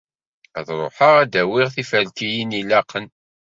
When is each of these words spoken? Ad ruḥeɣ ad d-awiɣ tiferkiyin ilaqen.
Ad 0.57 0.67
ruḥeɣ 0.79 1.15
ad 1.23 1.29
d-awiɣ 1.31 1.67
tiferkiyin 1.75 2.57
ilaqen. 2.59 3.05